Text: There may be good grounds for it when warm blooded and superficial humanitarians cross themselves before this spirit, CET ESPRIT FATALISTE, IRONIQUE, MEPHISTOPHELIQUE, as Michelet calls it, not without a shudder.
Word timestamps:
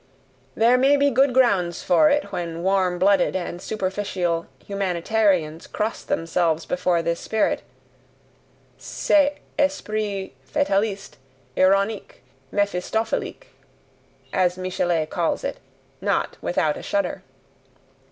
There 0.55 0.79
may 0.79 0.97
be 0.97 1.11
good 1.11 1.31
grounds 1.31 1.83
for 1.83 2.09
it 2.09 2.31
when 2.31 2.63
warm 2.63 2.97
blooded 2.97 3.35
and 3.35 3.61
superficial 3.61 4.47
humanitarians 4.65 5.67
cross 5.67 6.01
themselves 6.03 6.65
before 6.65 7.03
this 7.03 7.19
spirit, 7.19 7.61
CET 8.79 9.37
ESPRIT 9.59 10.33
FATALISTE, 10.43 11.17
IRONIQUE, 11.55 12.15
MEPHISTOPHELIQUE, 12.51 13.47
as 14.33 14.57
Michelet 14.57 15.07
calls 15.11 15.43
it, 15.43 15.57
not 16.01 16.35
without 16.41 16.77
a 16.77 16.81
shudder. 16.81 17.21